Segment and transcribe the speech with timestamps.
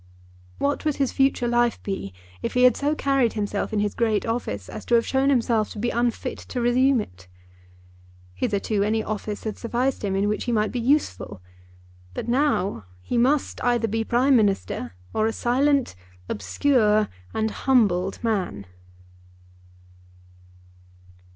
[0.57, 2.11] What would his future life be
[2.41, 5.69] if he had so carried himself in his great office as to have shown himself
[5.73, 7.27] to be unfit to resume it?
[8.33, 11.39] Hitherto any office had sufficed him in which he might be useful;
[12.15, 15.93] but now he must either be Prime Minister, or a silent,
[16.27, 18.65] obscure, and humbled man!